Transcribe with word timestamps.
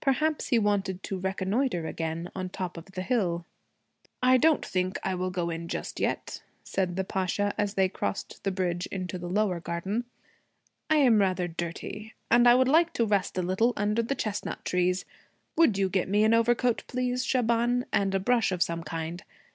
Perhaps 0.00 0.46
he 0.46 0.58
wanted 0.58 1.02
to 1.02 1.18
reconnoitre 1.20 1.86
again 1.86 2.30
on 2.34 2.48
top 2.48 2.78
of 2.78 2.86
the 2.92 3.02
hill. 3.02 3.44
'I 4.22 4.38
don't 4.38 4.64
think 4.64 4.98
I 5.04 5.14
will 5.14 5.28
go 5.28 5.50
in 5.50 5.68
just 5.68 6.00
yet,' 6.00 6.42
said 6.64 6.96
the 6.96 7.04
Pasha 7.04 7.54
as 7.58 7.74
they 7.74 7.90
crossed 7.90 8.42
the 8.42 8.50
bridge 8.50 8.86
into 8.86 9.18
the 9.18 9.28
lower 9.28 9.60
garden. 9.60 10.06
'I 10.88 10.96
am 10.96 11.18
rather 11.20 11.46
dirty. 11.46 12.14
And 12.30 12.48
I 12.48 12.54
would 12.54 12.68
like 12.68 12.94
to 12.94 13.04
rest 13.04 13.36
a 13.36 13.42
little 13.42 13.74
under 13.76 14.02
the 14.02 14.14
chestnut 14.14 14.64
trees. 14.64 15.04
Would 15.58 15.76
you 15.76 15.90
get 15.90 16.08
me 16.08 16.24
an 16.24 16.32
overcoat 16.32 16.84
please, 16.86 17.22
Shaban, 17.22 17.84
and 17.92 18.14
a 18.14 18.18
brush 18.18 18.52
of 18.52 18.62
some 18.62 18.82
kind? 18.82 19.24